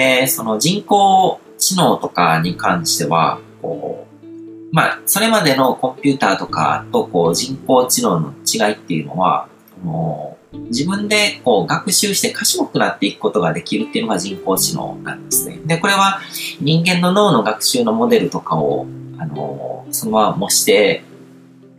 [0.00, 4.26] で、その人工知能とかに関しては、こう、
[4.72, 9.46] まあ、それまでのコンピューターとかとこう人工知能の違いっていうのは、
[9.82, 15.60] もう自分でこう学習して賢くなっていくことができるっていうのが人工知能なんですね。
[15.66, 16.20] で、これは
[16.62, 18.86] 人間の脳の学習のモデルとかを、
[19.18, 21.04] あの、そのまま模して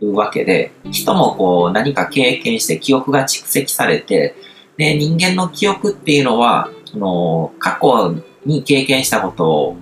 [0.00, 4.36] るわけで、人もこう何か経験して記憶が蓄積されて、
[4.76, 8.14] で、人間の記憶っていうのは、あの、過去
[8.44, 9.76] に経験したことを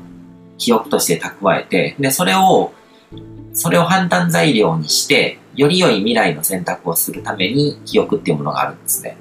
[0.58, 2.72] 記憶として蓄えて、で、それを、
[3.52, 9.16] それを判断材料にして、より良い未来の選択をするために記憶っていうものがあるんですね。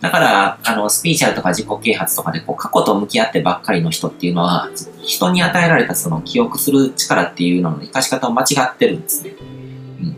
[0.00, 4.68] だから、あの、スピーチャルとか自己啓発とかで、こう、過去と向き合ってばっかりの人っていうのは、
[5.02, 9.34] 人に与えられたその記憶する力っていうのの活かし方を間違ってるんですね。
[9.40, 9.42] う
[10.04, 10.16] ん。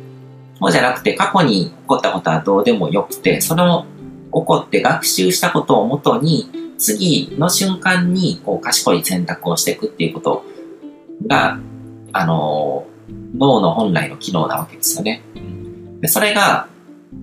[0.59, 3.87] そうじゃなくて、過去に起こったことはどうでもよくて、その
[4.33, 10.45] 起こって学習したことをもとに、次の瞬間に、こう、賢い選択をしていくっていうこと
[11.27, 11.59] が、
[12.13, 12.87] あの、
[13.37, 15.23] 脳の本来の機能なわけですよね。
[16.01, 16.69] でそれが、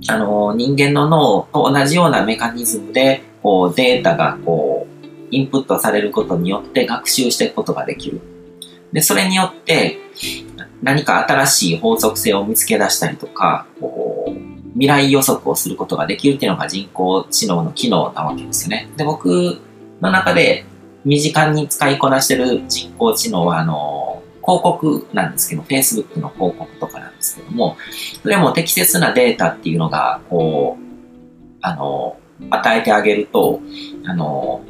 [0.07, 4.93] あの、人間の脳と同じようなメカニズムで、こう、データが、こう、
[5.31, 8.21] インプットされることによって学習していくことができる。
[8.91, 9.97] で、それによって、
[10.81, 14.02] 何か新しい法則性を見つけ出したりとか、こう、
[14.73, 18.89] 未来予測をすることができるっていうのが人工知能の機能なわけですよね。
[18.97, 19.61] で、僕
[20.02, 20.65] の中で
[21.05, 27.77] 身近に使いこなしてる人工知能は、あの、広告なんですけど、Facebook の広告とかなんですけども、
[28.21, 30.83] それも適切なデータっていうのが、こう、
[31.61, 32.17] あの、
[32.49, 33.61] 与えてあげると、
[34.05, 34.61] あの、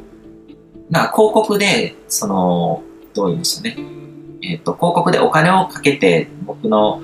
[0.90, 2.82] な広告で、その、
[3.14, 3.76] どういうんでしょうね。
[4.42, 7.00] えっ、ー、と、広告でお金をかけて僕の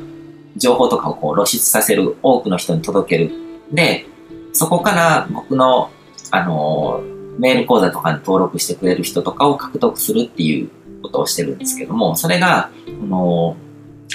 [0.60, 3.32] 情報とかをこう露出させる、多くの人に届ける。
[3.72, 4.06] で、
[4.52, 5.90] そこから僕の、
[6.30, 7.00] あの、
[7.38, 10.70] メール講座とかに登録してくれる人とかを獲得するっていう
[11.02, 12.70] ことをしてるんですけども、それが、あ
[13.06, 13.56] の、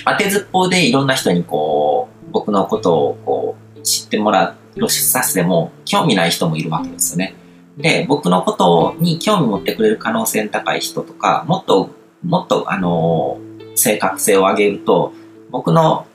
[0.06, 7.34] 当てずっぽうでいろんな人にこう、僕のことをこう、知ってもらう、露出させても、興味ない人もいるわけですよね。
[7.78, 11.90] で、僕のことに興味持ってくれる可能性の高い人とか、もっと、
[12.24, 13.40] もっと、あの、
[13.76, 15.14] 正確性を上げると、
[15.50, 16.06] 僕の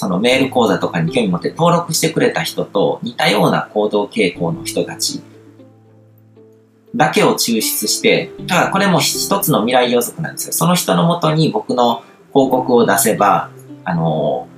[0.00, 5.20] そのメール講座とかに興味持って登録してくれた人と似たような行動傾向の人たち
[6.96, 10.52] だけを抽出して、ただこれも一つの未来予測なんですよ。
[10.54, 12.02] その人のもとに僕の
[12.32, 13.50] 広告を出せば、
[13.84, 14.48] あの、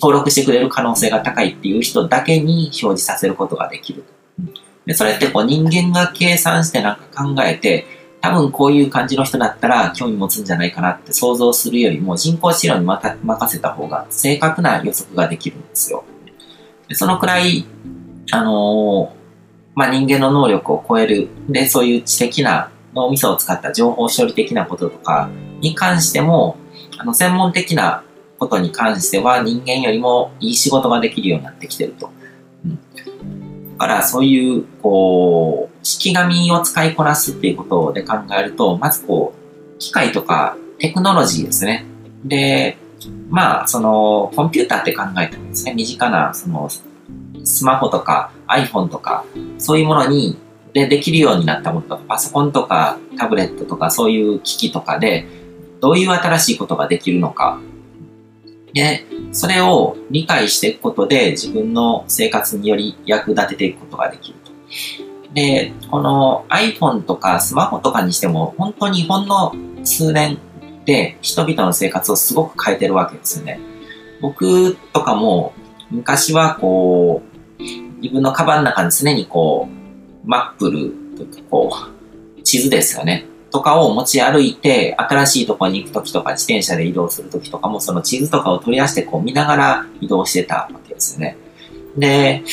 [0.00, 4.02] 登録してくれる可能性が高いっていう人だけに表示させることができる。
[4.84, 7.86] でそれってこう人間が計算してなんか考えて、
[8.20, 16.04] 多分こういう感じの人だったら興味持つんじゃないかなって想像するよりも人工知能にまた任せた方が正確な予測ができるんですよ。
[16.88, 17.64] でそのくらい、
[18.32, 19.20] あのー、
[19.74, 26.56] まあ、人間の能力を超える、で、そういう知的な脳みそを使った情報処理的なこととかに関しても、
[26.98, 28.02] あの、専門的な
[28.38, 32.10] ことに関しては人間よりもいい仕事ができるようになってきてると。
[32.64, 41.84] うん、だからそういう、こう、式紙を使いこなすっていうことで考えると、まずこう、機械とかテクノロジーですね。
[42.24, 42.78] で、
[43.28, 46.68] まあ、その、コンピューターって考えてもですね、身近な、その、
[47.42, 49.24] スマホとか iPhone とか、
[49.58, 50.38] そういうものに、
[50.72, 55.26] で、できるようになったものとか、パソコンとかタブレットとか、そういう機器とかで、
[55.80, 57.58] どういう新しいことができるのか。
[58.74, 65.09] で、それを理解していくことで、自分の生活により役立てていくことができると。
[65.34, 69.54] で、この iPhone とかスマホとかにしても、本当にほんの
[69.84, 70.38] 数年
[70.84, 73.60] で人々の生活をすごく変えてるわけですよね。
[74.20, 75.52] 僕とかも
[75.90, 77.22] 昔はこ
[77.58, 77.62] う、
[78.00, 81.72] 自分のカバンの中に常にこう、マップルとかこ
[82.38, 83.26] う、地図ですよね。
[83.50, 91.36] とかを持ち歩いて、新しいとこに行くときとか、自転車で移動するときとかも、その地図とかを取り出してこう見ながら移動してたわけですよね。
[91.96, 92.44] で、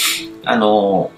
[0.44, 1.12] あの、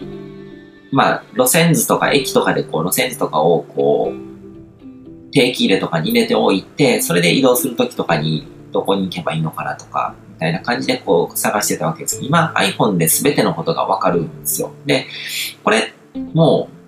[0.91, 14.71] まあ、路線図とか駅とかでこう、路線図とかをこう、定期入れとかに入れておいて、それで移動するときとかにどこに行けばいいのかなとか、みたいな感じでこう探してたわけですけど、今 iPhone で全てのことがわかるんですよ。
[14.85, 15.05] で、
[15.63, 15.93] これ、
[16.33, 16.79] もう、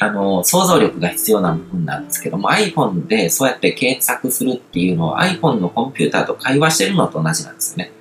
[0.00, 7.92] あの、想像力が必要な部分なんですけども、iPhone でそうやって検索するっていうのは iPhone のコンピューターと会話してるのと同じなんですよね。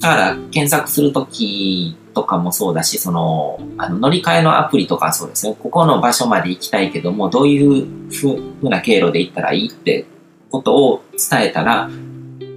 [0.00, 5.56] だから、検索するときとかもそうだし、その、あの乗り換えのアプリとかそうですね。
[5.58, 10.06] ここの場所まで行きたいけども、どういうふうな経路で行ったらいいって
[10.50, 11.88] ことを伝えたら、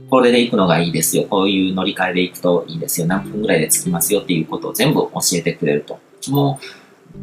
[0.10, 1.26] これで行くのがいいですよ。
[1.30, 3.08] こういう乗り換えで行くといいですよ。
[3.08, 6.00] 何分ぐらいで着きますよっていうことを全部教えてくれると。
[6.30, 6.66] もう、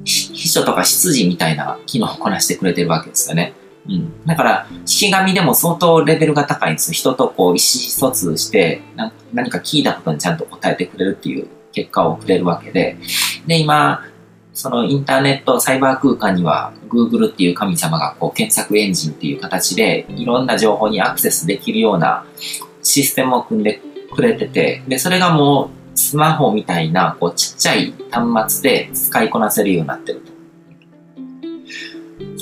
[0.04, 3.54] 秘書とか執事みたいな機能をこなしてくれてるわけですよね。
[3.88, 4.26] うん。
[4.26, 6.94] だから、式紙でも相当レベルが高いんですよ。
[6.94, 8.82] 人とこう意思疎通して
[9.32, 12.96] 何か聞いたことにちゃんと答えてくれるっていう結果をくれるわけで。
[13.46, 14.04] で、今、
[14.52, 22.26] そのインターネット、サイバー空間には Google っていう神様がこう検索エンジンっていう形でいろんな情報にアクセスできるような
[22.82, 23.80] システムを組んで
[24.14, 30.30] くれてて、で、それがもうスマホみたいなこうちっちゃい端末で使いこなせるようになってると。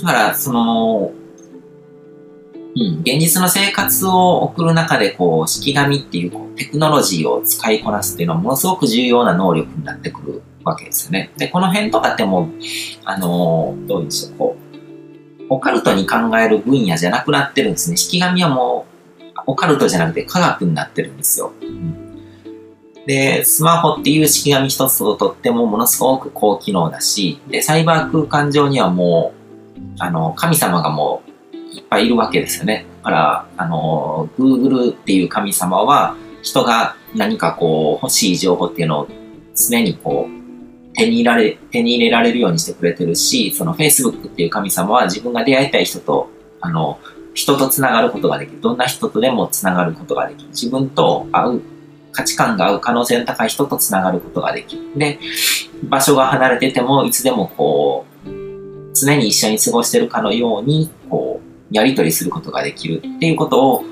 [0.03, 1.13] だから、その、
[2.81, 11.33] うん、現実の生活を送る中で、こう、式紙っていうこうテクノロジーを使いこなすっていうのはものすごく重要な能力になってくるわけですよね。
[11.37, 12.49] で、この辺とかってもう、
[13.05, 14.57] あのー、どうでしょう、こ
[15.41, 17.97] う、オカルトに考える分野じゃなくなってるんですね。
[17.97, 18.87] 式紙はも
[19.21, 21.53] う、オカルトじゃなくて科学になってるんですよ。
[21.61, 31.28] うん、で、スマホっていう式紙一つをとってもものすごく高機能だし、で、サイバー空間上にはもう、あの、神様がもう
[31.73, 32.87] いっぱいいるわけですよね。
[32.99, 39.09] だから、あの、Google っていう神様は、人が何かこう欲しい情報っていうのを
[39.55, 40.39] 常にこう
[40.99, 46.29] 手に入れられ、手に入れられるようにしてくれてるし、その Facebook っていう神様は自分が出会いたい人と、
[46.61, 46.99] あの、
[47.35, 48.61] 人と繋がることができる。
[48.61, 50.49] どんな人とでも繋がることができる。
[50.49, 51.63] 自分と合う、
[52.11, 54.99] 価値観が合う可能性の高い人と繋がることができる。
[54.99, 55.21] で、
[55.85, 58.29] 場所が離れてても、いつでもこう、
[58.93, 61.38] 常に一緒に過ごしてるかのように、こう、
[61.71, 63.85] やりとりすることができるっていうことを、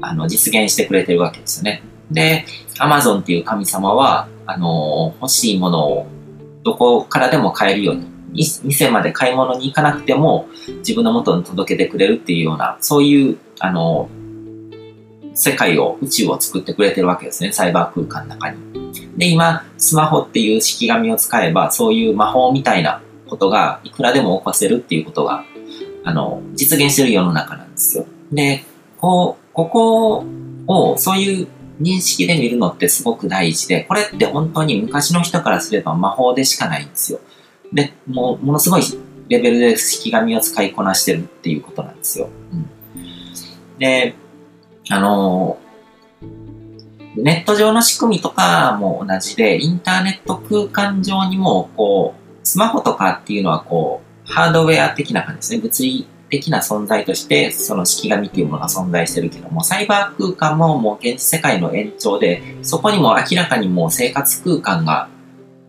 [0.00, 1.82] あの、実現してくれてるわけですよね。
[2.10, 2.44] で、
[2.78, 6.06] Amazon っていう神様は、あの、欲しいものを
[6.64, 8.06] どこからでも買えるように、
[8.64, 10.48] 店まで買い物に行かなくても
[10.78, 14.08] 自分の元に届けてくれるっていうような、そういう、あの、
[15.34, 18.58] 世界を、宇宙を作ってくれてるわけですね、サイバー空間の中に。
[19.16, 25.44] で、今、スマホっていう式紙を使えば、そういう魔法みたいなことがいくらでも起こせるっていうことが、
[26.04, 28.06] あの、実現してる世の中なんですよ。
[28.32, 28.64] で、
[28.98, 30.24] こう、ここ
[30.66, 31.48] を、そういう
[31.80, 37.20] 認識で見るのってすごく大事で、これって本当に昔の人からすれば魔法でしかないんですよ。
[37.72, 38.82] で、もう、ものすごい
[39.28, 42.28] レベルで式紙を使いこなしてるっていうことなんですよ。
[42.52, 42.70] うん、
[43.78, 44.14] で、
[44.90, 45.58] あの
[47.16, 55.58] ネット上の仕組みとかも同じで、インターネット空間上にも、こう、スマホとかっていうのはこう、ハードウェア的な感じですね。
[55.60, 65.08] 物理的な存在として、その式紙っていうものが存在してるけども、サイバー空間ももう現実世界の延長で、そこにも明らかにもう生活空間が、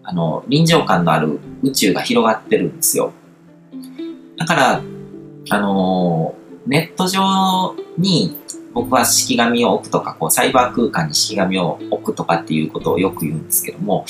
[0.04, 3.12] あの、臨場感のある宇宙が広がってるんですよ。
[4.38, 4.82] だから、
[5.50, 8.38] あのー、ネット上に
[8.74, 14.06] 僕は式紙を置くとか、こう、サイバー空間に式紙を置くとかっていうことをよく言うんですけども、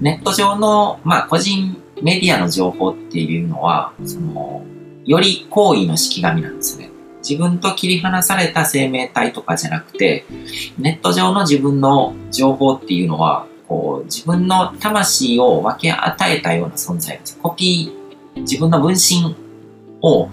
[0.00, 4.62] ネット上の、まあ、個人メディアの情報っていうのは、その、
[5.04, 6.90] より行為の式紙なんですね。
[7.28, 10.24] 自分と切り離された生命体とかじゃなくて、
[10.78, 17.38] ネット上の自分の情報っていうのは、こう、自分の魂を分け与えたような存在です。
[17.38, 19.36] コピー、自分の分身
[20.02, 20.28] を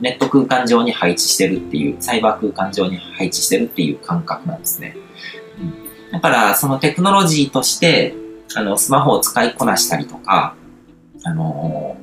[0.00, 4.96] ネット空間上に配置してるっていう、サイバー空間上に配置してるっていう感覚なんですね。
[6.12, 8.14] だから、そのテクノロジーとして、
[8.54, 10.54] あの、スマホを使いこなしたりとか、
[11.28, 11.96] あの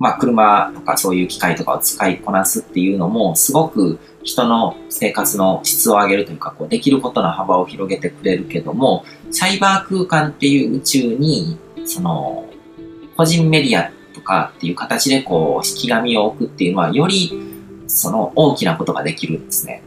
[0.00, 12.48] まあ、車とかそういう機械とかを使いこなすっていうのも、すごく人の生活の質を上げるというか、こう、できることの幅を広げてくれるけども、サイバー空間っていう宇宙に、その、
[13.14, 17.38] 個人メディアとかっていう形でこう、引き紙を置くっていうのは、より、
[17.86, 19.82] その大きなことができるんですね。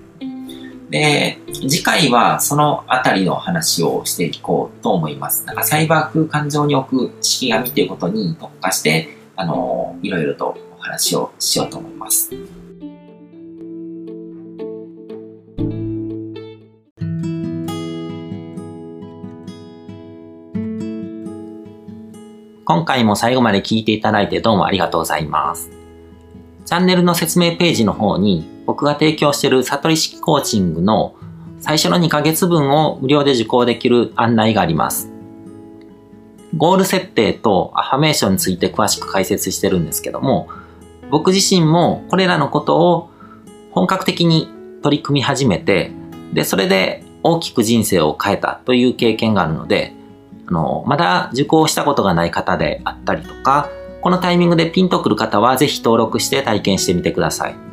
[0.93, 5.43] で、次回はそのあたりの話をしていこうと思います。
[5.47, 12.29] なんかサイバー空間上に置く式紙っていうことに特化して、あの、いろいろとお話をしようと思います。
[22.65, 25.71] 今回も最後まで聞いていただいてどうもありがとうございます。
[26.65, 31.15] チャンネルの説明ページの方に僕が提供している悟り式コーチングの
[31.59, 35.11] 最初の2ヶ月分を無料で受講できる案内があります。
[36.55, 40.49] ゴール設定とアファメーションについて詳しく解説してるんですけども、
[41.09, 43.09] 僕自身もこれらのことを
[43.71, 44.49] 本格的に
[44.81, 45.91] 取り組み始めて、
[46.33, 49.93] で、それで大きく人生を変えたという経験があるので、
[50.47, 53.69] あの、まだ受講したことがない方であったりとか、
[54.01, 57.72] このタイミングでピンとくる方はぜひ登録して体験してみてください。